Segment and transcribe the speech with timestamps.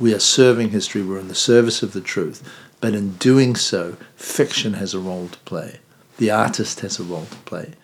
[0.00, 2.42] We are serving history, we're in the service of the truth.
[2.80, 5.80] But in doing so, fiction has a role to play,
[6.16, 7.74] the artist has a role to play.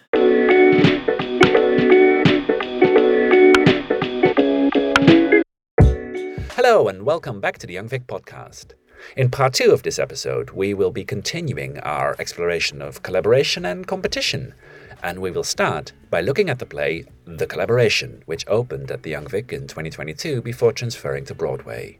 [6.53, 8.73] Hello, and welcome back to the Young Vic podcast.
[9.15, 13.87] In part two of this episode, we will be continuing our exploration of collaboration and
[13.87, 14.55] competition.
[15.03, 19.11] And we will start by looking at the play The Collaboration, which opened at the
[19.11, 21.99] Young Vic in 2022 before transferring to Broadway.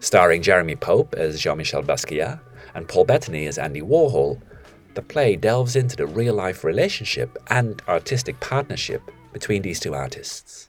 [0.00, 2.40] Starring Jeremy Pope as Jean Michel Basquiat
[2.74, 4.40] and Paul Bettany as Andy Warhol,
[4.94, 10.68] the play delves into the real life relationship and artistic partnership between these two artists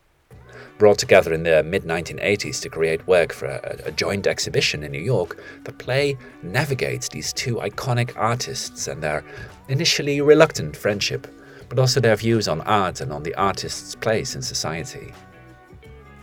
[0.78, 4.92] brought together in the mid 1980s to create work for a, a, joint exhibition in
[4.92, 9.24] New York, the play navigates these two iconic artists and their
[9.70, 11.28] initially reluctant friendship,
[11.70, 15.14] but also their views on art and on the artist's place in society.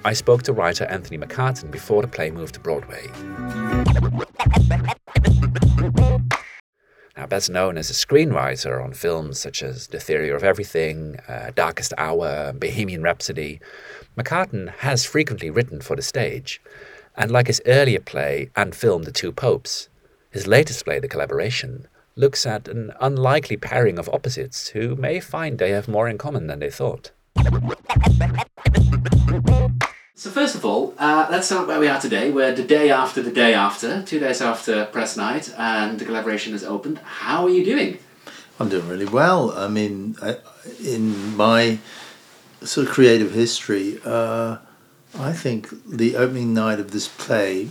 [0.04, 3.06] I spoke to writer Anthony McCarten before the play moved to Broadway.
[7.16, 11.52] Now, best known as a screenwriter on films such as The Theory of Everything, uh,
[11.54, 13.60] Darkest Hour, Bohemian Rhapsody,
[14.16, 16.60] McCarten has frequently written for the stage,
[17.16, 19.88] and like his earlier play and film The Two Popes,
[20.30, 25.58] his latest play, The Collaboration, looks at an unlikely pairing of opposites who may find
[25.58, 27.10] they have more in common than they thought.
[30.14, 32.30] So first of all, uh, let's start where we are today.
[32.30, 36.52] We're the day after the day after, two days after press night, and the collaboration
[36.52, 36.98] is opened.
[36.98, 37.98] How are you doing?
[38.60, 39.52] I'm doing really well.
[39.52, 40.36] I mean, I,
[40.84, 41.78] in my
[42.64, 44.58] sort of creative history, uh,
[45.18, 47.68] I think the opening night of this play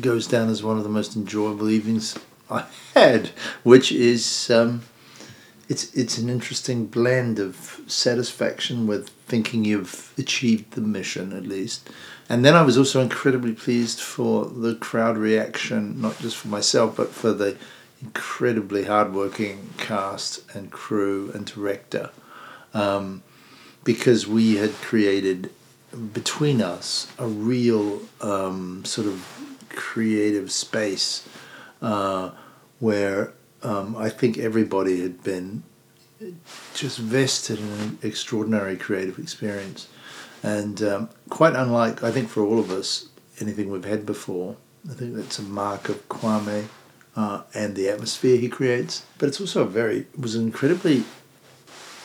[0.00, 2.18] goes down as one of the most enjoyable evenings
[2.50, 2.64] I
[2.94, 3.30] had,
[3.62, 4.82] which is um,
[5.68, 11.90] it's it's an interesting blend of satisfaction with thinking you've achieved the mission at least,
[12.28, 16.96] and then I was also incredibly pleased for the crowd reaction, not just for myself
[16.96, 17.56] but for the
[18.00, 22.10] incredibly hardworking cast and crew and director.
[22.74, 23.22] Um,
[23.86, 25.48] because we had created
[26.12, 29.24] between us a real um, sort of
[29.70, 31.26] creative space
[31.80, 32.30] uh,
[32.80, 33.32] where
[33.62, 35.62] um, I think everybody had been
[36.74, 39.86] just vested in an extraordinary creative experience.
[40.42, 43.08] And um, quite unlike, I think, for all of us,
[43.40, 44.56] anything we've had before.
[44.90, 46.66] I think that's a mark of Kwame
[47.14, 49.04] uh, and the atmosphere he creates.
[49.18, 51.04] But it's also a very, it was an incredibly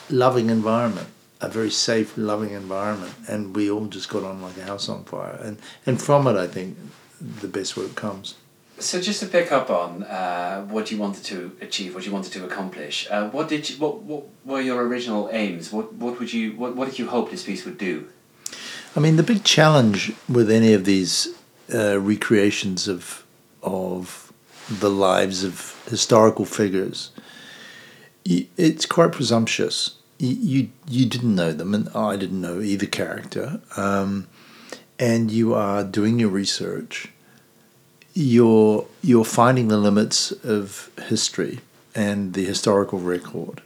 [0.09, 1.07] loving environment
[1.41, 5.03] a very safe, loving environment, and we all just got on like a house on
[5.03, 5.39] fire.
[5.41, 6.77] And and from it, I think
[7.19, 8.35] the best work comes.
[8.77, 12.33] So just to pick up on uh, what you wanted to achieve, what you wanted
[12.33, 15.71] to accomplish, uh, what did you, what what were your original aims?
[15.71, 18.07] What what would you what, what did you hope this piece would do?
[18.95, 21.27] I mean, the big challenge with any of these
[21.73, 23.25] uh, recreations of
[23.63, 24.31] of
[24.69, 27.11] the lives of historical figures,
[28.25, 34.27] it's quite presumptuous you you didn't know them, and I didn't know either character, um,
[34.99, 37.09] and you are doing your research.
[38.13, 41.59] You're you're finding the limits of history
[41.95, 43.61] and the historical record,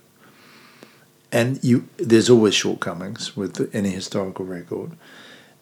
[1.31, 4.91] and you there's always shortcomings with any historical record,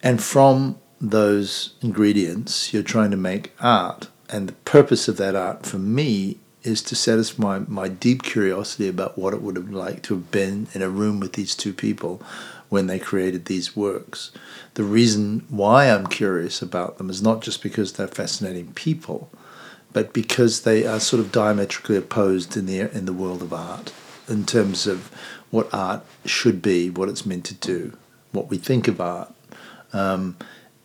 [0.02, 5.66] and from those ingredients, you're trying to make art, and the purpose of that art
[5.66, 10.14] for me is to satisfy my deep curiosity about what it would have liked to
[10.14, 12.20] have been in a room with these two people
[12.70, 14.32] when they created these works.
[14.74, 19.30] The reason why I'm curious about them is not just because they're fascinating people,
[19.92, 23.92] but because they are sort of diametrically opposed in the in the world of art
[24.26, 25.10] in terms of
[25.50, 27.96] what art should be, what it's meant to do,
[28.32, 29.32] what we think of art.
[29.92, 30.36] Um,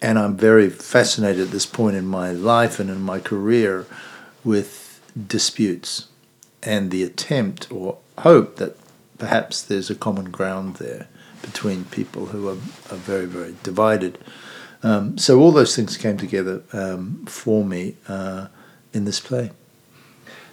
[0.02, 3.86] and I'm very fascinated at this point in my life and in my career
[4.44, 4.89] with
[5.28, 6.08] disputes
[6.64, 8.78] and the attempt or hope that
[9.18, 11.08] perhaps there's a common ground there
[11.42, 12.58] between people who are,
[12.92, 14.18] are very, very divided.
[14.84, 18.48] Um, so all those things came together um, for me uh,
[18.94, 19.52] in this play.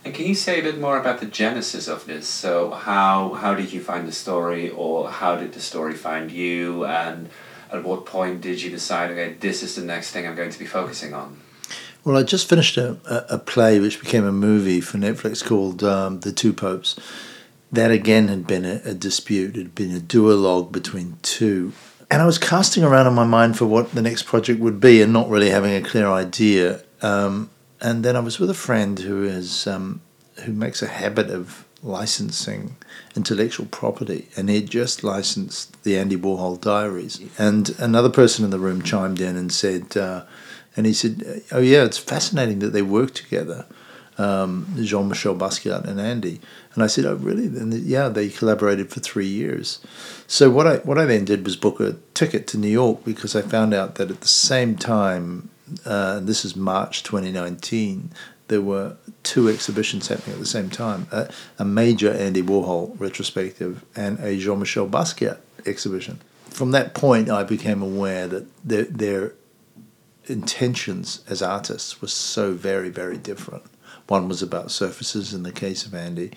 [0.04, 2.28] And can you say a bit more about the genesis of this?
[2.28, 6.84] So how how did you find the story, or how did the story find you,
[6.84, 7.28] and
[7.72, 10.58] at what point did you decide, okay, this is the next thing I'm going to
[10.60, 11.40] be focusing on?
[12.06, 12.96] Well, I just finished a,
[13.28, 16.94] a play which became a movie for Netflix called um, The Two Popes.
[17.72, 21.72] That again had been a, a dispute, it had been a duologue between two.
[22.08, 25.02] And I was casting around in my mind for what the next project would be
[25.02, 26.84] and not really having a clear idea.
[27.02, 27.50] Um,
[27.80, 30.00] and then I was with a friend who is um,
[30.44, 32.76] who makes a habit of licensing
[33.16, 37.20] intellectual property, and he had just licensed the Andy Warhol Diaries.
[37.36, 40.22] And another person in the room chimed in and said, uh,
[40.76, 43.66] And he said, "Oh yeah, it's fascinating that they work together."
[44.18, 46.40] Um, Jean Michel Basquiat and Andy.
[46.74, 49.80] And I said, "Oh, really?" And yeah, they collaborated for three years.
[50.26, 53.34] So what I what I then did was book a ticket to New York because
[53.36, 55.50] I found out that at the same time,
[55.84, 58.10] uh, this is March 2019,
[58.48, 63.84] there were two exhibitions happening at the same time: a, a major Andy Warhol retrospective
[63.94, 66.20] and a Jean Michel Basquiat exhibition.
[66.50, 69.32] From that point, I became aware that their, their
[70.26, 73.64] intentions as artists were so very, very different.
[74.08, 76.32] One was about surfaces in the case of Andy,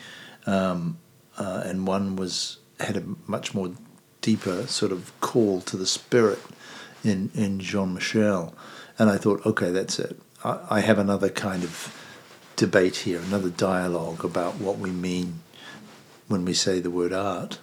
[0.45, 0.97] um,
[1.37, 3.73] uh, and one was had a much more
[4.21, 6.39] deeper sort of call to the spirit
[7.03, 8.55] in in Jean Michel,
[8.97, 10.19] and I thought, okay, that's it.
[10.43, 11.95] I, I have another kind of
[12.55, 15.41] debate here, another dialogue about what we mean
[16.27, 17.59] when we say the word art.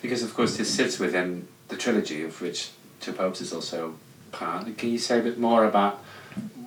[0.00, 3.94] Because of course this sits within the trilogy of which Two Popes is also
[4.32, 4.76] part.
[4.76, 6.02] Can you say a bit more about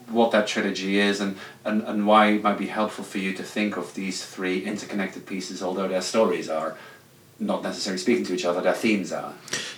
[0.08, 3.44] what that trilogy is and, and, and why it might be helpful for you to
[3.44, 6.78] think of these three interconnected pieces, although their stories are
[7.40, 9.34] not necessarily speaking to each other, their themes are.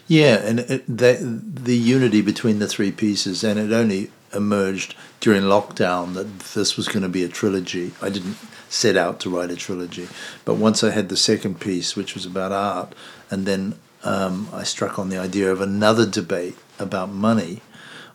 [0.08, 5.44] Yeah, and it, the, the unity between the three pieces, and it only emerged during
[5.44, 7.94] lockdown that this was going to be a trilogy.
[8.02, 8.38] I didn't
[8.70, 10.08] set out to write a trilogy,
[10.46, 12.94] but once I had the second piece, which was about art,
[13.32, 17.62] and then um, I struck on the idea of another debate about money,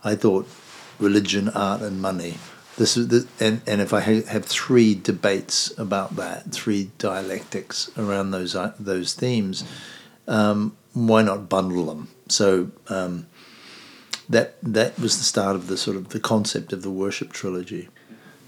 [0.04, 0.48] I thought
[0.98, 2.38] religion, art, and money.
[2.76, 7.90] This is the, and and if I ha- have three debates about that, three dialectics
[7.98, 9.64] around those uh, those themes,
[10.26, 12.08] um, why not bundle them?
[12.28, 13.26] So um,
[14.28, 17.88] that that was the start of the sort of the concept of the worship trilogy.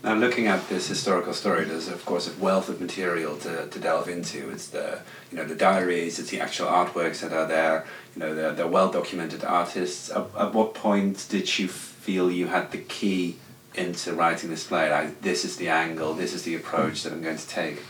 [0.05, 3.79] Now, looking at this historical story, there's of course a wealth of material to, to
[3.79, 4.51] delve into.
[4.51, 7.87] It's the you know the diaries, it's the actual artworks that are there.
[8.15, 10.11] You know, they're, they're well documented artists.
[10.11, 13.39] At, at what point did you feel you had the key
[13.75, 14.91] into writing this play?
[14.91, 17.83] Like, this is the angle, this is the approach that I'm going to take.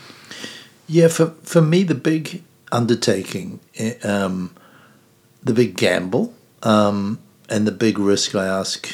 [0.87, 4.55] Yeah, for for me, the big undertaking, eh, um,
[5.43, 6.33] the big gamble,
[6.63, 7.19] um,
[7.49, 8.89] and the big risk I ask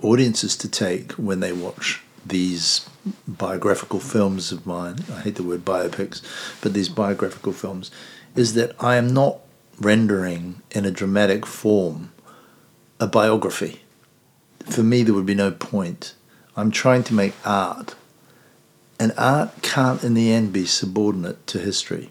[0.00, 2.88] audiences to take when they watch these
[3.26, 4.98] biographical films of mine.
[5.12, 6.22] I hate the word biopics,
[6.60, 7.90] but these biographical films
[8.34, 9.38] is that I am not
[9.80, 12.10] rendering in a dramatic form
[13.00, 13.82] a biography.
[14.66, 16.14] For me, there would be no point.
[16.56, 17.94] I'm trying to make art,
[18.98, 22.10] and art can't, in the end, be subordinate to history.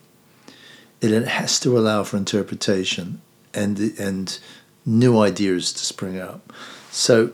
[1.01, 3.21] It, has to allow for interpretation
[3.53, 4.39] and and
[4.85, 6.53] new ideas to spring up.
[6.91, 7.33] So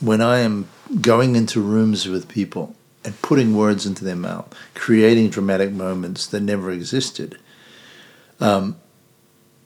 [0.00, 0.68] when I am
[1.00, 2.74] going into rooms with people
[3.04, 7.38] and putting words into their mouth, creating dramatic moments that never existed,
[8.40, 8.76] um,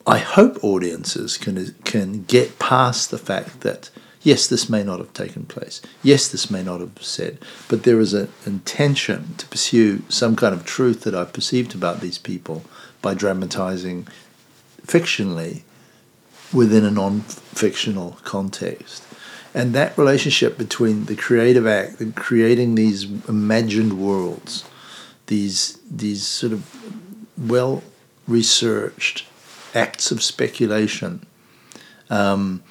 [0.07, 3.91] I hope audiences can can get past the fact that
[4.23, 5.81] yes, this may not have taken place.
[6.03, 7.39] Yes, this may not have said,
[7.69, 12.01] but there is an intention to pursue some kind of truth that I've perceived about
[12.01, 12.65] these people
[13.03, 14.09] by dramatizing
[14.85, 15.63] fictionally
[16.53, 19.05] within a non-fictional context.
[19.57, 24.67] And that relationship between the creative act and creating these imagined worlds,
[25.29, 26.63] these these sort of
[27.39, 27.83] well
[28.29, 29.25] researched
[29.75, 31.25] acts of speculation,
[32.11, 32.63] um,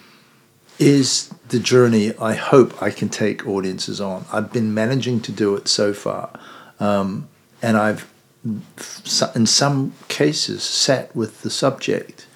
[0.77, 4.25] is the journey I hope I can take audiences on.
[4.31, 6.39] I've been managing to do it so far,
[6.79, 7.27] um,
[7.63, 8.07] and I've
[9.33, 12.27] in some cases sat with the subject,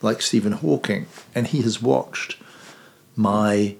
[0.00, 2.36] like Stephen Hawking, and he has watched
[3.16, 3.74] my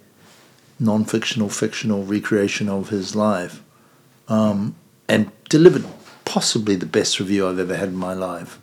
[0.78, 3.62] non-fictional, fictional recreation of his life,
[4.28, 4.75] um,
[5.09, 5.85] and delivered
[6.25, 8.59] possibly the best review I've ever had in my life.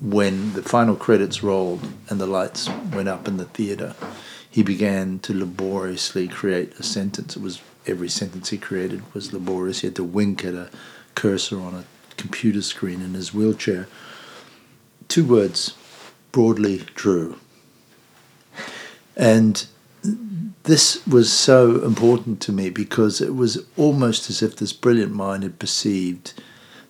[0.00, 3.94] When the final credits rolled and the lights went up in the theater,
[4.50, 7.36] he began to laboriously create a sentence.
[7.36, 9.80] It was every sentence he created was laborious.
[9.80, 10.70] He had to wink at a
[11.14, 11.84] cursor on a
[12.16, 13.88] computer screen in his wheelchair.
[15.08, 15.74] Two words,
[16.32, 17.38] broadly true.
[19.16, 19.66] And
[20.64, 25.42] this was so important to me because it was almost as if this brilliant mind
[25.42, 26.34] had perceived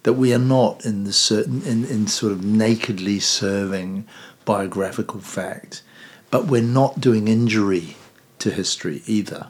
[0.05, 4.07] that we are not in the certain in, in sort of nakedly serving
[4.45, 5.83] biographical fact,
[6.31, 7.97] but we're not doing injury
[8.39, 9.49] to history either.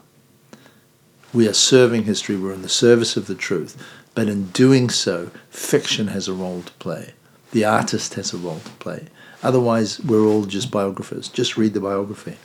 [1.32, 3.76] We are serving history, we're in the service of the truth,
[4.14, 7.14] but in doing so, fiction has a role to play.
[7.50, 9.08] The artist has a role to play.
[9.42, 11.28] Otherwise, we're all just biographers.
[11.28, 12.36] Just read the biography.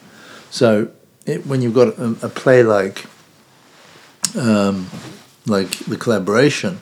[0.49, 0.91] So
[1.25, 3.05] it, when you've got a, a play like
[4.38, 4.89] um,
[5.45, 6.81] like the collaboration,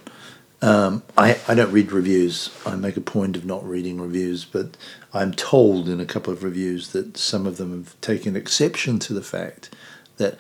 [0.62, 2.50] um, I, I don't read reviews.
[2.66, 4.76] I make a point of not reading reviews, but
[5.14, 9.14] I'm told in a couple of reviews that some of them have taken exception to
[9.14, 9.70] the fact
[10.18, 10.38] that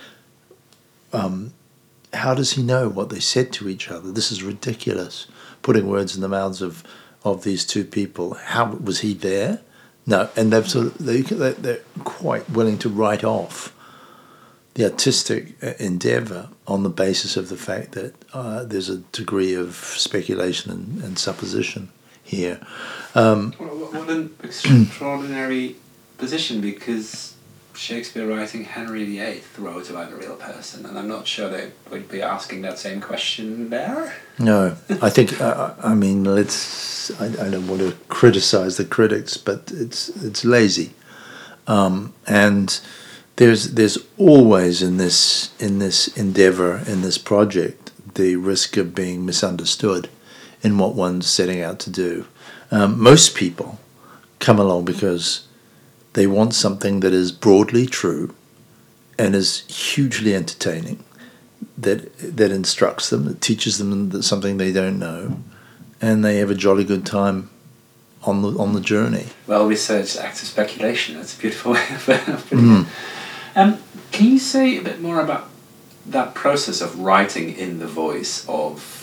[1.14, 1.54] um,
[2.14, 4.12] how does he know what they said to each other?
[4.12, 5.28] This is ridiculous.
[5.62, 6.84] Putting words in the mouths of,
[7.24, 8.34] of these two people.
[8.34, 9.62] How was he there?
[10.06, 13.74] No, and they've sort of, they, they're quite willing to write off
[14.78, 19.56] the artistic uh, endeavor on the basis of the fact that uh, there's a degree
[19.56, 21.90] of speculation and, and supposition
[22.24, 22.60] here.
[23.16, 25.78] Um, what an extraordinary
[26.20, 27.34] position because
[27.74, 32.08] Shakespeare writing Henry VIII wrote about a real person, and I'm not sure they would
[32.08, 34.14] be asking that same question there.
[34.38, 37.10] No, I think uh, I mean let's.
[37.20, 40.94] I, I, don't want to criticize the critics, but it's it's lazy,
[41.66, 42.80] um, and
[43.38, 49.26] there's there's always in this in this endeavor in this project the risk of being
[49.26, 50.10] misunderstood
[50.62, 52.26] in what one's setting out to do.
[52.72, 53.80] Um, most people
[54.40, 55.48] come along because
[56.14, 58.34] they want something that is broadly true
[59.20, 61.04] and is hugely entertaining,
[61.78, 65.40] that that instructs them, that teaches them that something they don't know,
[66.02, 67.50] and they have a jolly good time
[68.24, 69.28] on the on the journey.
[69.46, 71.16] Well, research acts of speculation.
[71.16, 72.88] That's a beautiful way of putting mm.
[73.58, 73.80] Um,
[74.12, 75.50] can you say a bit more about
[76.06, 78.94] that process of writing in the voice of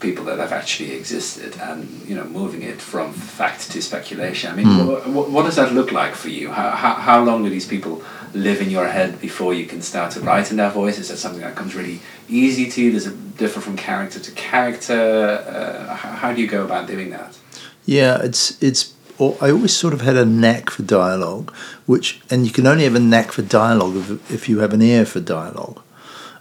[0.00, 4.50] people that have actually existed and you know moving it from fact to speculation?
[4.50, 5.12] I mean mm.
[5.12, 6.50] what, what, does that look like for you?
[6.50, 10.12] How, how, how long do these people live in your head before you can start
[10.12, 10.98] to write in their voice?
[10.98, 12.92] Is that something that comes really easy to you?
[12.92, 15.44] Does it differ from character to character?
[15.46, 17.38] Uh, how, how do you go about doing that?
[17.84, 18.94] Yeah it's it's
[19.40, 21.52] I always sort of had a knack for dialogue,
[21.86, 24.82] which, and you can only have a knack for dialogue if, if you have an
[24.82, 25.80] ear for dialogue.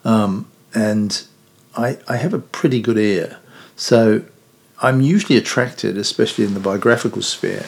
[0.04, 1.24] Um, and
[1.76, 3.38] I, I have a pretty good ear.
[3.76, 4.24] So
[4.82, 7.66] I'm usually attracted, especially in the biographical sphere,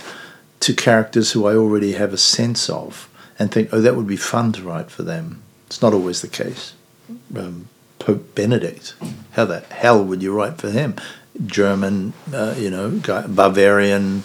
[0.62, 4.18] to characters who I already have a sense of and think, oh, that would be
[4.18, 5.42] fun to write for them.
[5.68, 6.74] It's not always the case.
[7.36, 7.68] Um,
[8.00, 8.96] Pope Benedict,
[9.32, 10.96] how the hell would you write for him?
[11.46, 12.90] German, uh, you know,
[13.28, 14.24] Bavarian,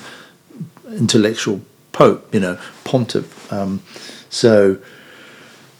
[0.92, 1.60] intellectual
[1.92, 3.52] pope, you know, pontiff.
[3.52, 3.82] Um,
[4.30, 4.78] so,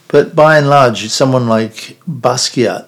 [0.09, 2.87] but by and large, someone like Basquiat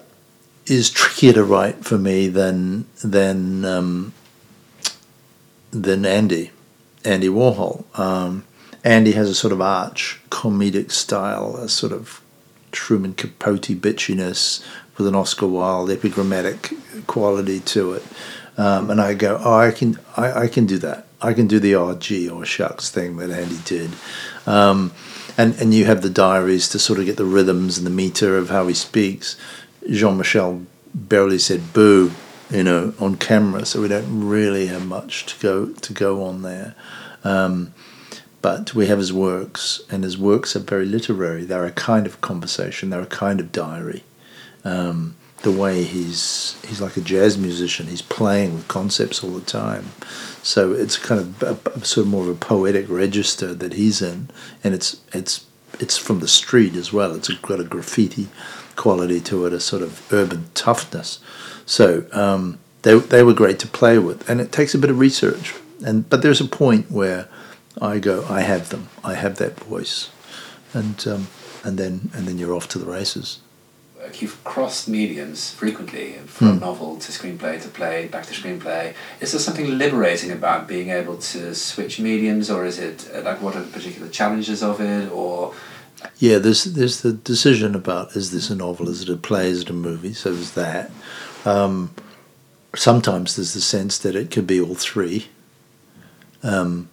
[0.65, 4.13] is trickier to write for me than than um,
[5.71, 6.51] than Andy,
[7.03, 7.85] Andy Warhol.
[7.97, 8.45] Um,
[8.83, 12.21] Andy has a sort of arch comedic style, a sort of
[12.71, 14.65] Truman Capote bitchiness
[14.97, 16.73] with an Oscar Wilde epigrammatic
[17.07, 18.03] quality to it.
[18.57, 21.07] Um, and I go, oh, I can, I, I can do that.
[21.21, 23.91] I can do the gee or shucks thing that Andy did.
[24.45, 24.91] Um,
[25.37, 28.37] and and you have the diaries to sort of get the rhythms and the meter
[28.37, 29.37] of how he speaks.
[29.89, 30.61] Jean Michel
[30.93, 32.11] barely said boo,
[32.49, 36.41] you know, on camera, so we don't really have much to go to go on
[36.41, 36.75] there.
[37.23, 37.73] Um,
[38.41, 41.45] but we have his works, and his works are very literary.
[41.45, 42.89] They're a kind of conversation.
[42.89, 44.03] They're a kind of diary.
[44.63, 47.87] Um, the way he's he's like a jazz musician.
[47.87, 49.89] He's playing with concepts all the time.
[50.43, 54.29] So it's kind of a, sort of more of a poetic register that he's in,
[54.63, 55.45] and it's it's
[55.79, 57.15] it's from the street as well.
[57.15, 58.27] It's got a graffiti
[58.75, 61.19] quality to it, a sort of urban toughness.
[61.65, 64.99] So um, they they were great to play with, and it takes a bit of
[64.99, 65.55] research.
[65.85, 67.27] And but there's a point where
[67.81, 70.09] I go, I have them, I have that voice,
[70.73, 71.27] and um,
[71.63, 73.39] and then and then you're off to the races.
[74.19, 76.61] You've crossed mediums frequently from mm.
[76.61, 78.95] novel to screenplay to play back to screenplay.
[79.19, 83.55] Is there something liberating about being able to switch mediums, or is it like what
[83.55, 85.53] are the particular challenges of it, or
[86.17, 89.61] yeah, there's there's the decision about is this a novel, is it a play, is
[89.61, 90.13] it a movie?
[90.13, 90.91] So there's that.
[91.45, 91.93] Um,
[92.75, 95.27] sometimes there's the sense that it could be all three,
[96.43, 96.89] um,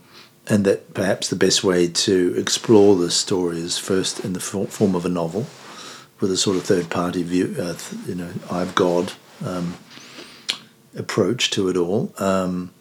[0.47, 4.95] and that perhaps the best way to explore this story is first in the form
[4.95, 5.47] of a novel,
[6.21, 9.13] with a sort of third party view, uh, you know, I've God
[9.45, 9.77] um,
[10.97, 12.13] approach to it all.
[12.19, 12.73] Um,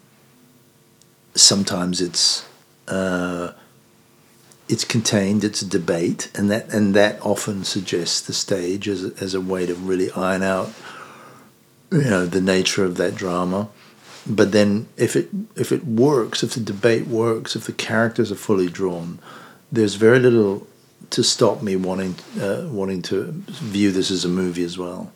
[1.34, 2.46] sometimes it's
[2.88, 3.52] uh,
[4.68, 9.12] it's contained, it's a debate, and that and that often suggests the stage as a,
[9.20, 10.72] as a way to really iron out,
[11.90, 13.68] you know, the nature of that drama.
[14.26, 18.36] But then, if it if it works, if the debate works, if the characters are
[18.36, 19.20] fully drawn,
[19.72, 20.66] there's very little
[21.10, 25.12] to stop me wanting uh, wanting to view this as a movie as well,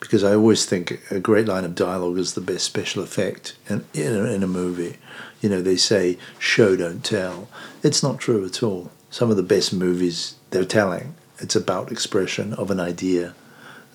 [0.00, 3.84] because I always think a great line of dialogue is the best special effect in
[3.94, 4.96] in a, in a movie
[5.42, 7.48] you know, they say show don't tell.
[7.82, 8.90] It's not true at all.
[9.10, 11.16] Some of the best movies they're telling.
[11.38, 13.34] It's about expression of an idea.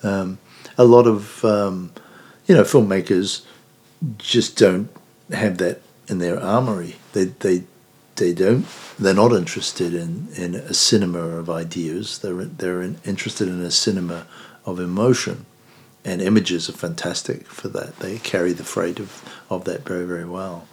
[0.02, 0.38] Um,
[0.76, 1.92] a lot of um,
[2.46, 3.44] you know filmmakers
[4.18, 4.90] just don't
[5.32, 6.96] have that in their armory.
[7.14, 7.64] They they
[8.18, 8.66] they don't.
[8.98, 12.18] They're not interested in, in a cinema of ideas.
[12.18, 14.26] They're they're in, interested in a cinema
[14.64, 15.46] of emotion,
[16.04, 17.98] and images are fantastic for that.
[18.00, 20.68] They carry the freight of, of that very, very well.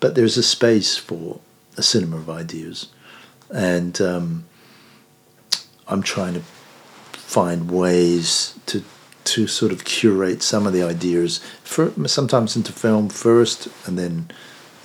[0.00, 1.40] But there's a space for
[1.76, 2.88] a cinema of ideas,
[3.52, 4.44] and um,
[5.88, 6.42] I'm trying to
[7.12, 8.82] find ways to
[9.24, 14.30] to sort of curate some of the ideas for sometimes into film first and then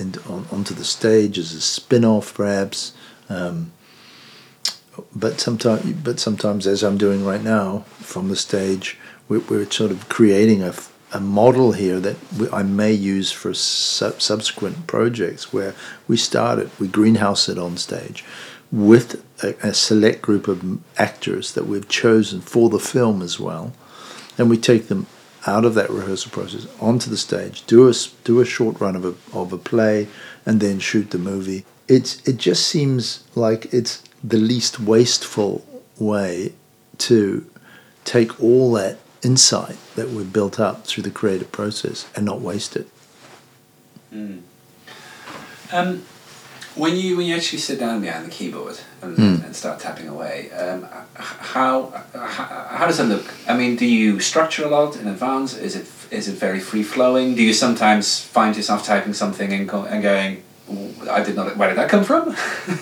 [0.01, 2.93] into, on, onto the stage as a spin-off perhaps.
[3.29, 3.72] Um,
[5.15, 8.98] but sometimes but sometimes as I'm doing right now from the stage
[9.29, 10.74] we're, we're sort of creating a,
[11.13, 15.74] a model here that we, I may use for su- subsequent projects where
[16.10, 18.25] we start it we greenhouse it on stage
[18.72, 23.74] with a, a select group of actors that we've chosen for the film as well.
[24.38, 25.08] And we take them
[25.48, 27.93] out of that rehearsal process onto the stage, do a
[28.24, 30.07] do a short run of a of a play,
[30.45, 31.65] and then shoot the movie.
[31.88, 35.65] It's it just seems like it's the least wasteful
[35.98, 36.53] way
[37.00, 37.45] to
[38.05, 42.75] take all that insight that we've built up through the creative process and not waste
[42.75, 42.88] it.
[44.13, 44.41] Mm.
[45.71, 46.05] Um,
[46.75, 49.43] when you when you actually sit down behind the keyboard and, mm.
[49.45, 52.45] and start tapping away, um, how, how
[52.77, 53.25] how does it look?
[53.47, 55.57] I mean, do you structure a lot in advance?
[55.57, 57.35] Is it is it very free flowing?
[57.35, 60.43] Do you sometimes find yourself typing something and, go, and going,
[61.09, 61.57] I did not.
[61.57, 62.35] Where did that come from?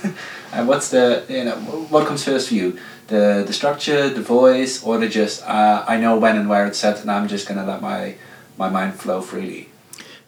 [0.54, 1.56] and what's the you know
[1.90, 2.78] what comes first for you?
[3.08, 6.78] The the structure, the voice, or the just uh, I know when and where it's
[6.78, 8.16] set, and I'm just gonna let my
[8.58, 9.70] my mind flow freely.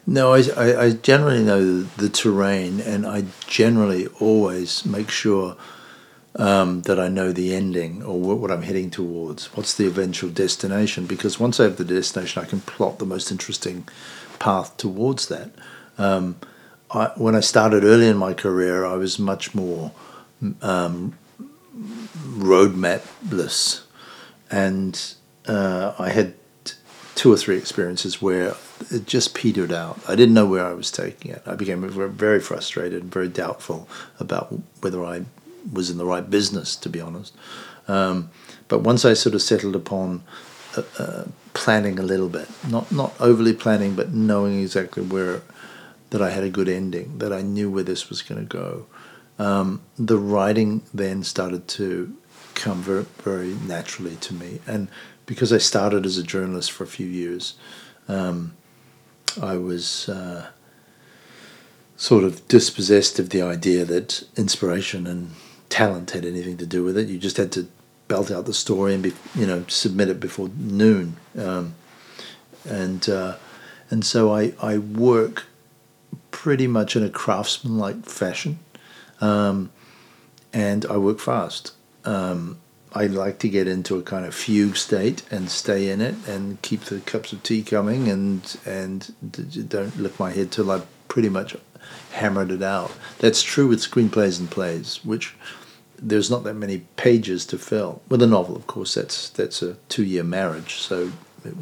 [0.06, 5.56] No, I, I, I generally know the, the, terrain, and I generally always make sure
[6.34, 9.54] um, that I know the ending or what, what, I'm heading towards.
[9.56, 11.06] What's the eventual destination?
[11.06, 13.86] Because once I have the destination, I can plot the most interesting
[14.40, 15.50] path towards that.
[15.98, 16.36] Um,
[16.90, 19.92] I, when I started early in my career, I was much more
[20.62, 21.16] um,
[22.26, 23.82] roadmapless,
[24.50, 25.14] and
[25.46, 26.34] uh, I had
[27.14, 28.56] two or three experiences where
[28.90, 30.00] it just petered out.
[30.08, 31.42] I didn't know where I was taking it.
[31.46, 35.24] I became very frustrated and very doubtful about whether I
[35.72, 37.34] was in the right business, to be honest.
[37.88, 38.30] Um,
[38.68, 40.22] but once I sort of settled upon
[40.76, 45.42] uh, uh, planning a little bit, not not overly planning, but knowing exactly where
[46.10, 48.86] that I had a good ending, that I knew where this was going to go.
[49.38, 52.16] Um, the writing then started to
[52.54, 54.88] come very very naturally to me, and
[55.26, 57.54] because I started as a journalist for a few years.
[58.08, 58.54] Um,
[59.40, 60.48] I was uh,
[61.96, 65.30] sort of dispossessed of the idea that inspiration and
[65.68, 67.08] talent had anything to do with it.
[67.08, 67.68] You just had to
[68.08, 71.74] belt out the story and be, you know submit it before noon, um,
[72.68, 73.36] and uh,
[73.90, 75.46] and so I I work
[76.30, 78.58] pretty much in a craftsman-like fashion,
[79.20, 79.70] um,
[80.52, 81.72] and I work fast.
[82.04, 82.58] Um,
[82.94, 86.60] I like to get into a kind of fugue state and stay in it and
[86.60, 89.14] keep the cups of tea coming and and
[89.68, 91.56] don't lift my head till I've pretty much
[92.12, 92.92] hammered it out.
[93.18, 95.34] That's true with screenplays and plays, which
[95.98, 98.02] there's not that many pages to fill.
[98.08, 101.12] With a novel, of course, that's that's a two-year marriage, so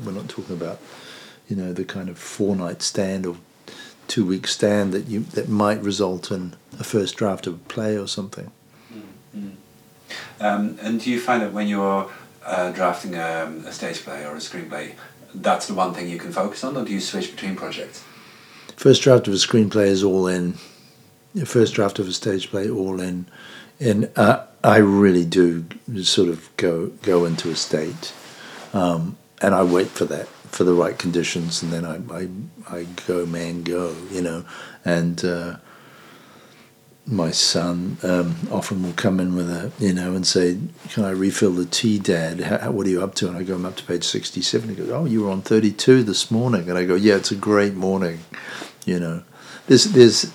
[0.05, 0.81] we're not talking about
[1.49, 3.37] you know the kind of four-night stand or
[4.09, 8.09] two-week stand that you that might result in a first draft of a play or
[8.09, 8.51] something.
[10.41, 12.11] Um, and do you find that when you're
[12.45, 14.95] uh, drafting a, um, a, stage play or a screenplay,
[15.35, 18.03] that's the one thing you can focus on, or do you switch between projects?
[18.77, 20.55] First draft of a screenplay is all in.
[21.45, 23.27] First draft of a stage play, all in.
[23.79, 25.67] And uh, I really do
[26.03, 28.13] sort of go go into a state,
[28.75, 32.29] um, and I wait for that for the right conditions, and then I I,
[32.79, 34.45] I go man go, you know,
[34.85, 35.23] and.
[35.25, 35.57] Uh,
[37.11, 40.59] my son um, often will come in with a, you know, and say,
[40.91, 42.41] "Can I refill the tea, Dad?
[42.41, 44.75] How, what are you up to?" And I go, "I'm up to page 67." He
[44.77, 47.75] goes, "Oh, you were on 32 this morning," and I go, "Yeah, it's a great
[47.75, 48.21] morning."
[48.87, 49.23] You know,
[49.67, 50.33] there's there's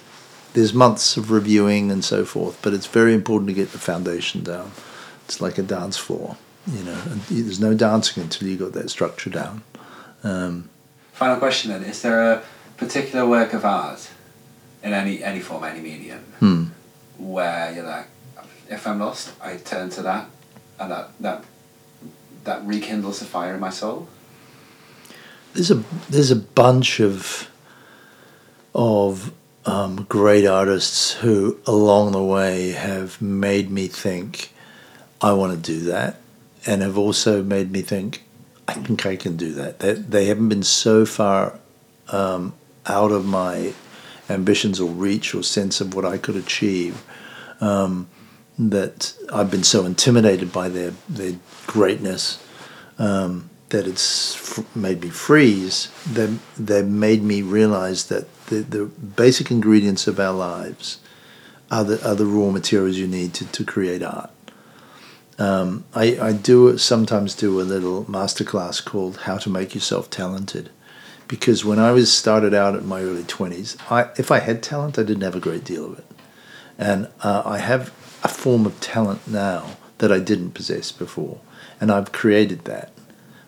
[0.53, 4.43] there's months of reviewing and so forth, but it's very important to get the foundation
[4.43, 4.71] down.
[5.25, 8.89] It's like a dance floor, you know, and there's no dancing until you got that
[8.89, 9.63] structure down.
[10.23, 10.69] Um,
[11.13, 12.43] Final question then: Is there a
[12.75, 14.09] particular work of art
[14.85, 16.65] in any any form, any medium, hmm.
[17.17, 18.07] where you're like,
[18.69, 20.29] if I'm lost, I turn to that,
[20.79, 21.43] and that that
[22.43, 24.07] that rekindles the fire in my soul.
[25.53, 27.49] There's a there's a bunch of
[28.75, 29.33] of
[29.65, 34.53] um, great artists who along the way have made me think
[35.19, 36.17] I want to do that,
[36.67, 38.21] and have also made me think
[38.67, 39.79] I think I can do that.
[39.79, 41.59] They, they haven't been so far
[42.09, 42.53] um,
[42.85, 43.73] out of my
[44.29, 47.03] ambitions or reach or sense of what I could achieve.
[47.61, 48.09] Um,
[48.57, 51.33] that I've been so intimidated by their their
[51.67, 52.41] greatness
[52.97, 58.85] um, that it's f- made me freeze, they they made me realize that the, the
[58.85, 60.99] basic ingredients of our lives
[61.71, 64.29] are the, are the raw materials you need to, to create art.
[65.37, 70.69] Um, I, I do sometimes do a little masterclass called How to Make Yourself Talented.
[71.27, 74.99] Because when I was started out at my early 20s, I, if I had talent,
[74.99, 76.05] I didn't have a great deal of it.
[76.77, 77.87] And uh, I have
[78.23, 81.39] a form of talent now that I didn't possess before.
[81.81, 82.91] And I've created that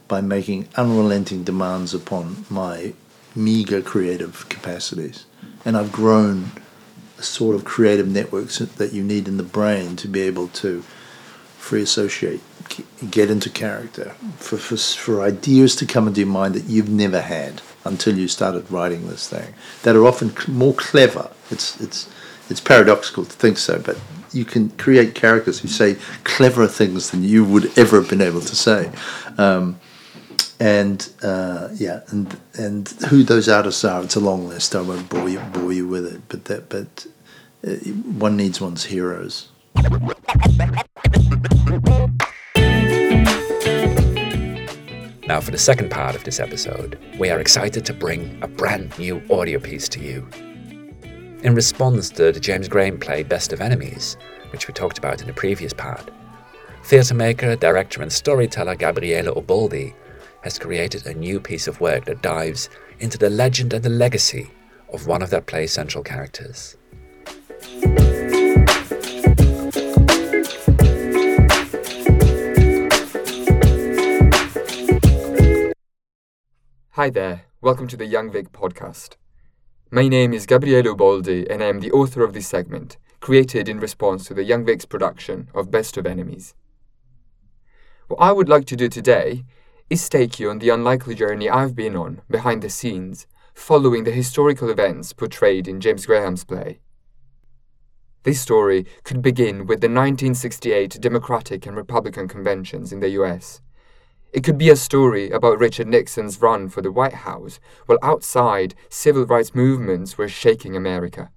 [0.08, 2.94] by making unrelenting demands upon my
[3.36, 5.26] meager creative capacities.
[5.66, 6.52] And I've grown
[7.18, 10.82] a sort of creative networks that you need in the brain to be able to
[11.58, 12.42] free associate,
[13.10, 17.22] get into character, for, for, for ideas to come into your mind that you've never
[17.22, 19.54] had until you started writing this thing,
[19.84, 21.30] that are often more clever.
[21.50, 22.10] It's, it's,
[22.50, 23.98] it's paradoxical to think so, but
[24.34, 28.42] you can create characters who say cleverer things than you would ever have been able
[28.42, 28.92] to say.
[29.38, 29.80] Um,
[30.60, 34.76] and uh, yeah, and and who those artists are, it's a long list.
[34.76, 37.06] I won't bore you bore you with it, but that but
[37.68, 37.76] uh,
[38.18, 39.50] one needs one's heroes.
[45.28, 48.98] Now, for the second part of this episode, we are excited to bring a brand
[48.98, 50.26] new audio piece to you.
[51.44, 54.16] In response to the James Graham play Best of Enemies,
[54.54, 56.10] which we talked about in the previous part,
[56.86, 59.94] theatre maker, director, and storyteller Gabriele Uboldi
[60.44, 64.50] has created a new piece of work that dives into the legend and the legacy
[64.94, 66.78] of one of that play's central characters.
[76.98, 79.18] Hi there, welcome to the Young Vic podcast.
[79.92, 83.80] My name is Gabriele Uboldi, and I am the author of this segment, created in
[83.80, 86.56] response to the Young Vic's production of Best of Enemies.
[88.08, 89.46] What I would like to do today
[89.92, 94.10] is take you on the unlikely journey I've been on behind the scenes, following the
[94.10, 96.80] historical events portrayed in James Graham's play.
[98.24, 103.62] This story could begin with the 1968 Democratic and Republican conventions in the US.
[104.34, 108.76] It could be a story about Richard Nixon's run for the White House, while outside,
[108.90, 111.32] civil rights movements were shaking America.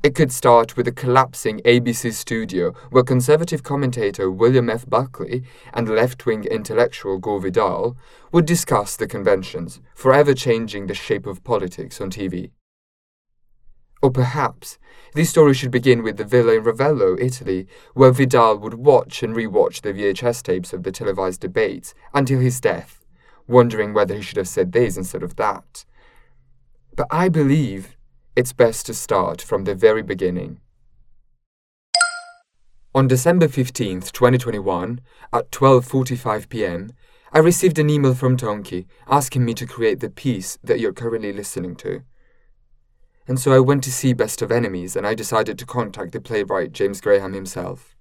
[0.00, 4.88] It could start with a collapsing ABC studio where conservative commentator William F.
[4.88, 5.42] Buckley
[5.74, 7.96] and left wing intellectual Gore Vidal
[8.30, 12.52] would discuss the conventions, forever changing the shape of politics on TV.
[14.00, 14.78] Or perhaps
[15.14, 19.34] this story should begin with the villa in Ravello, Italy, where Vidal would watch and
[19.34, 23.04] rewatch the VHS tapes of the televised debates until his death,
[23.46, 25.84] wondering whether he should have said this instead of that.
[26.94, 27.96] But I believe
[28.36, 30.60] it's best to start from the very beginning.
[32.94, 35.00] On December 15th, 2021,
[35.32, 36.90] at 12:45 p.m.,
[37.32, 41.32] I received an email from Tonki asking me to create the piece that you're currently
[41.32, 42.02] listening to.
[43.28, 46.20] And so I went to see Best of Enemies and I decided to contact the
[46.20, 47.94] playwright James Graham himself.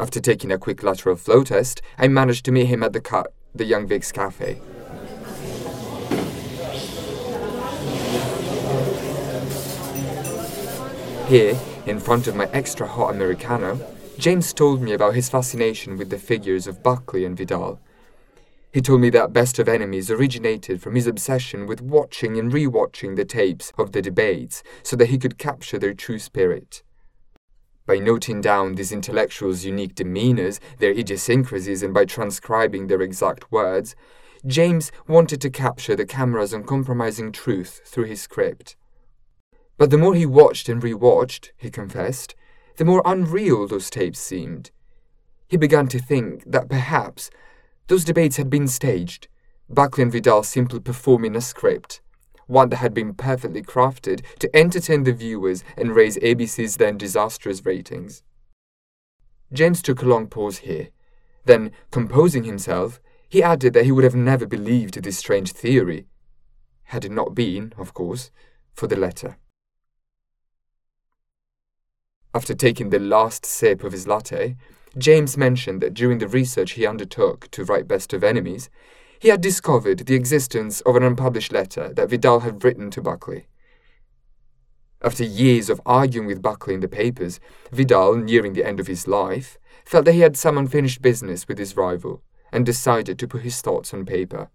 [0.00, 3.66] After taking a quick lateral flow test, I managed to meet him at the the
[3.66, 4.60] Young Vic's Cafe.
[11.28, 13.78] Here, in front of my extra hot Americano,
[14.18, 17.78] James told me about his fascination with the figures of Buckley and Vidal.
[18.72, 23.16] He told me that Best of Enemies originated from his obsession with watching and rewatching
[23.16, 26.82] the tapes of the debates so that he could capture their true spirit.
[27.84, 33.94] By noting down these intellectuals' unique demeanors, their idiosyncrasies, and by transcribing their exact words,
[34.46, 38.76] James wanted to capture the camera's uncompromising truth through his script.
[39.76, 42.34] But the more he watched and rewatched, he confessed,
[42.78, 44.70] the more unreal those tapes seemed.
[45.46, 47.30] He began to think that perhaps
[47.88, 49.28] those debates had been staged,
[49.68, 52.00] Buckley and Vidal simply performing a script,
[52.46, 57.64] one that had been perfectly crafted to entertain the viewers and raise ABC's then disastrous
[57.64, 58.22] ratings.
[59.52, 60.88] James took a long pause here.
[61.44, 66.06] Then, composing himself, he added that he would have never believed this strange theory,
[66.84, 68.30] had it not been, of course,
[68.74, 69.38] for the letter.
[72.34, 74.56] After taking the last sip of his latte,
[74.98, 78.68] James mentioned that during the research he undertook to write Best of Enemies,
[79.18, 83.46] he had discovered the existence of an unpublished letter that Vidal had written to Buckley.
[85.00, 87.40] After years of arguing with Buckley in the papers,
[87.72, 91.58] Vidal, nearing the end of his life, felt that he had some unfinished business with
[91.58, 94.50] his rival and decided to put his thoughts on paper.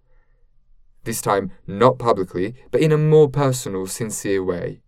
[1.03, 4.81] This time, not publicly, but in a more personal, sincere way.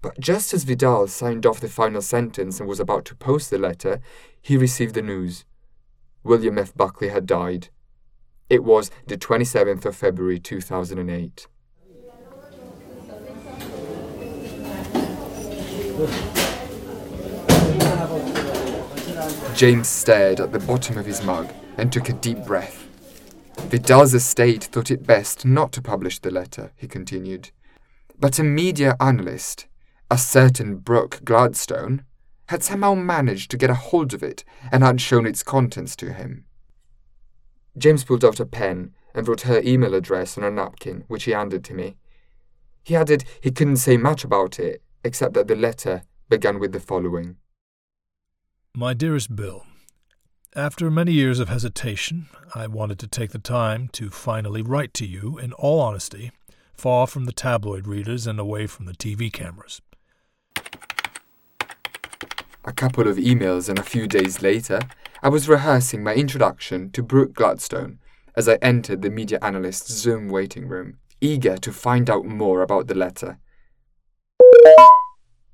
[0.00, 3.58] But just as Vidal signed off the final sentence and was about to post the
[3.58, 4.00] letter,
[4.40, 5.44] he received the news.
[6.22, 6.74] William F.
[6.74, 7.68] Buckley had died.
[8.48, 11.46] It was the 27th of February 2008.
[19.54, 22.86] James stared at the bottom of his mug and took a deep breath.
[23.68, 27.50] Vidal's estate thought it best not to publish the letter, he continued.
[28.18, 29.66] But a media analyst,
[30.10, 32.02] a certain Brooke Gladstone,
[32.48, 36.12] had somehow managed to get a hold of it and had shown its contents to
[36.12, 36.44] him.
[37.76, 41.32] James pulled out a pen and wrote her email address on a napkin, which he
[41.32, 41.96] handed to me.
[42.84, 46.80] He added he couldn't say much about it, except that the letter began with the
[46.80, 47.36] following
[48.74, 49.64] My dearest Bill,
[50.56, 55.06] after many years of hesitation, I wanted to take the time to finally write to
[55.06, 56.32] you in all honesty,
[56.74, 59.82] far from the tabloid readers and away from the TV cameras.
[62.64, 64.80] A couple of emails and a few days later,
[65.22, 67.98] I was rehearsing my introduction to Brooke Gladstone
[68.36, 72.88] as I entered the media analyst's Zoom waiting room, eager to find out more about
[72.88, 73.38] the letter.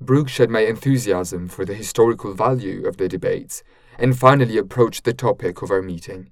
[0.00, 3.62] Brooke shared my enthusiasm for the historical value of the debates
[3.98, 6.30] and finally approached the topic of our meeting.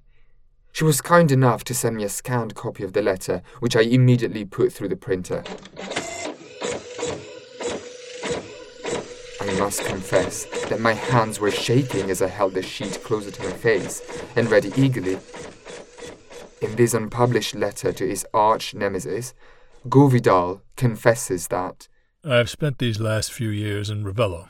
[0.71, 3.81] She was kind enough to send me a scanned copy of the letter, which I
[3.81, 5.43] immediately put through the printer.
[9.39, 13.43] I must confess that my hands were shaking as I held the sheet closer to
[13.43, 14.01] my face
[14.35, 15.19] and read it eagerly.
[16.61, 19.33] In this unpublished letter to his arch nemesis,
[19.89, 21.87] Gore Vidal confesses that
[22.23, 24.47] I've spent these last few years in Ravello.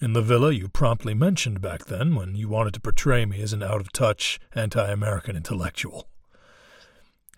[0.00, 3.52] In the villa you promptly mentioned back then when you wanted to portray me as
[3.52, 6.08] an out of touch, anti American intellectual.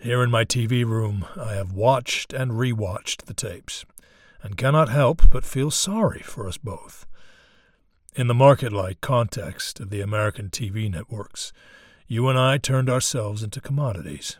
[0.00, 3.87] Here in my TV room, I have watched and rewatched the tapes
[4.44, 7.07] and cannot help but feel sorry for us both.
[8.14, 11.52] In the market like context of the American TV networks,
[12.07, 14.37] you and I turned ourselves into commodities.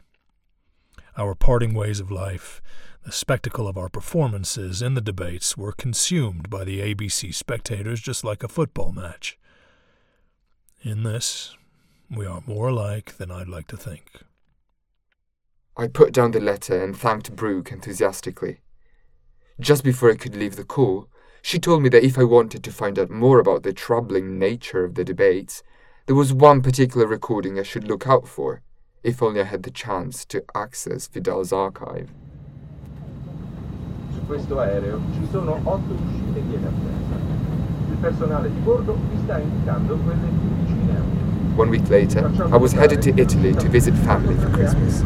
[1.17, 2.61] Our parting ways of life,
[3.05, 8.25] the spectacle of our performances in the debates, were consumed by the ABC spectators just
[8.25, 9.39] like a football match.
[10.83, 11.57] In this,
[12.11, 14.23] we are more alike than I'd like to think.
[15.79, 18.61] I put down the letter and thanked Brooke enthusiastically.
[19.61, 21.07] Just before I could leave the call,
[21.41, 24.83] she told me that if I wanted to find out more about the troubling nature
[24.83, 25.63] of the debates,
[26.07, 28.63] there was one particular recording I should look out for,
[29.05, 32.11] if only I had the chance to access Vidal's archive.
[34.13, 36.41] Su questo aereo ci sono otto uscite.
[37.91, 41.01] Il personale di bordo vi sta indicando quelle più vicine.
[41.57, 45.05] One week later, I was headed to Italy to visit family for Christmas.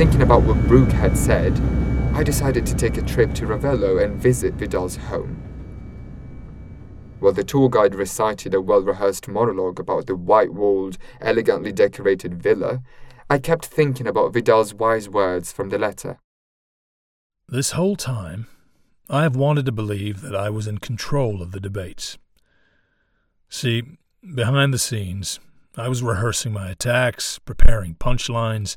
[0.00, 1.60] Thinking about what Brooke had said,
[2.14, 5.36] I decided to take a trip to Ravello and visit Vidal's home.
[7.18, 12.42] While the tour guide recited a well rehearsed monologue about the white walled, elegantly decorated
[12.42, 12.80] villa,
[13.28, 16.18] I kept thinking about Vidal's wise words from the letter.
[17.46, 18.46] This whole time,
[19.10, 22.16] I have wanted to believe that I was in control of the debates.
[23.50, 23.82] See,
[24.34, 25.40] behind the scenes,
[25.76, 28.76] I was rehearsing my attacks, preparing punchlines,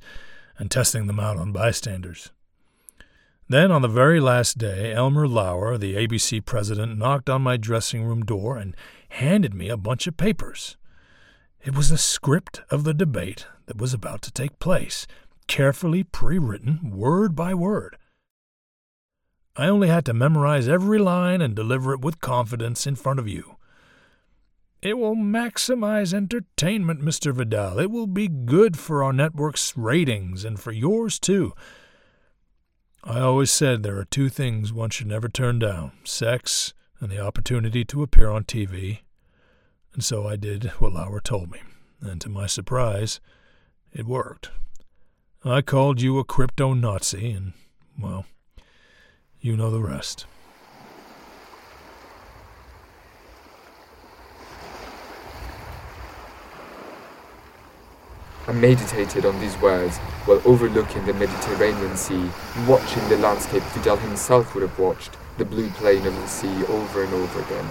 [0.58, 2.32] and testing them out on bystanders.
[3.50, 8.04] Then, on the very last day, Elmer Lower, the ABC president, knocked on my dressing
[8.04, 8.76] room door and
[9.10, 10.78] handed me a bunch of papers.
[11.64, 15.08] It was a script of the debate that was about to take place,
[15.48, 17.98] carefully pre written, word by word.
[19.56, 23.28] I only had to memorize every line and deliver it with confidence in front of
[23.28, 23.58] you.
[24.84, 27.34] It will maximize entertainment, Mr.
[27.34, 27.80] Vidal.
[27.80, 31.54] It will be good for our network's ratings and for yours, too.
[33.02, 37.26] I always said there are two things one should never turn down sex and the
[37.26, 39.00] opportunity to appear on TV.
[39.94, 41.62] And so I did what Lower told me,
[42.02, 43.22] and to my surprise,
[43.94, 44.52] it worked.
[45.46, 47.54] I called you a crypto Nazi, and,
[47.98, 48.26] well,
[49.40, 50.26] you know the rest.
[58.46, 62.30] I meditated on these words while overlooking the Mediterranean Sea,
[62.68, 67.04] watching the landscape Vidal himself would have watched, the blue plain of the sea over
[67.04, 67.70] and over again.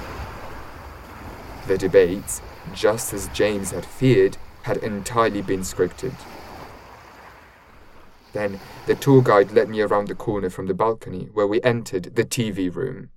[1.66, 2.40] The debates,
[2.72, 6.14] just as James had feared, had entirely been scripted.
[8.32, 12.16] Then the tour guide led me around the corner from the balcony where we entered
[12.16, 13.10] the TV room.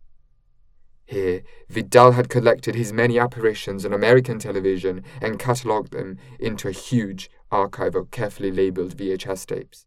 [1.05, 6.71] Here, Vidal had collected his many apparitions on American television and catalogued them into a
[6.71, 9.85] huge archive of carefully labeled VHS tapes.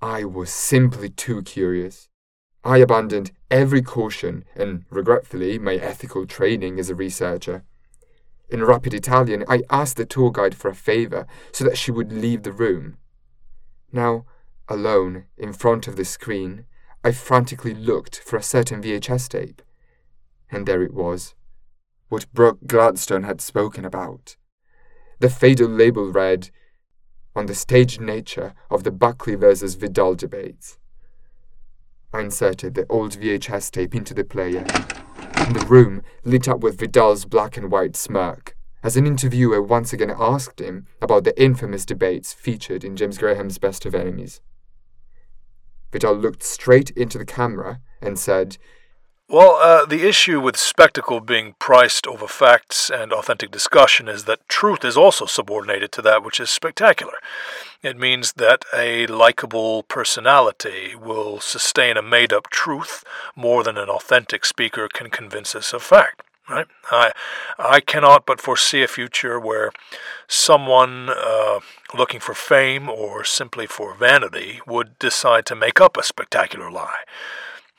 [0.00, 2.08] I was simply too curious.
[2.64, 7.64] I abandoned every caution and, regretfully, my ethical training as a researcher.
[8.48, 12.12] In rapid Italian, I asked the tour guide for a favour so that she would
[12.12, 12.96] leave the room.
[13.92, 14.24] Now,
[14.68, 16.64] alone, in front of the screen,
[17.02, 19.60] I frantically looked for a certain VHS tape.
[20.50, 21.34] And there it was.
[22.08, 24.36] What Brooke Gladstone had spoken about.
[25.20, 26.50] The fatal label read,
[27.34, 30.78] On the staged nature of the Buckley versus Vidal debates.
[32.12, 34.64] I inserted the old VHS tape into the player,
[35.34, 39.92] and the room lit up with Vidal's black and white smirk, as an interviewer once
[39.92, 44.40] again asked him about the infamous debates featured in James Graham's Best of Enemies.
[45.90, 48.58] Vidal looked straight into the camera and said,
[49.28, 54.46] well, uh, the issue with spectacle being priced over facts and authentic discussion is that
[54.48, 57.14] truth is also subordinated to that which is spectacular.
[57.82, 63.02] It means that a likable personality will sustain a made up truth
[63.34, 66.22] more than an authentic speaker can convince us of fact.
[66.48, 66.66] Right?
[66.90, 67.12] I,
[67.58, 69.72] I cannot but foresee a future where
[70.28, 71.60] someone uh,
[71.96, 77.04] looking for fame or simply for vanity would decide to make up a spectacular lie.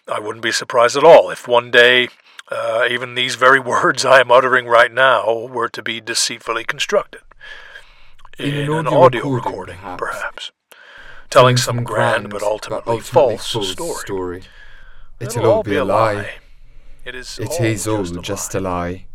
[0.07, 2.09] I wouldn't be surprised at all if one day
[2.51, 7.21] uh, even these very words I am uttering right now were to be deceitfully constructed.
[8.37, 9.99] In, in an, audio, audio recording, recording, perhaps.
[9.99, 10.51] perhaps.
[11.29, 13.95] Telling some, some grand but ultimately, but ultimately false, false story.
[13.99, 14.43] story.
[15.19, 16.13] It'll, It'll all be a lie.
[16.13, 16.29] lie.
[17.05, 18.59] It is it all, is all just, a, just lie.
[18.59, 19.07] a lie.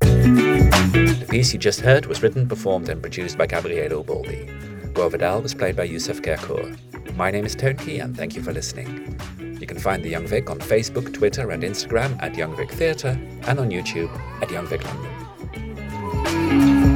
[0.00, 4.48] The piece you just heard was written, performed, and produced by Gabriele Uboldi.
[4.94, 6.76] Vidal was played by Youssef Kerkour.
[7.16, 9.18] My name is Tony, and thank you for listening.
[9.64, 13.18] You can find The Young Vic on Facebook, Twitter, and Instagram at Young Vic Theatre,
[13.46, 14.10] and on YouTube
[14.42, 16.93] at Young Vic London.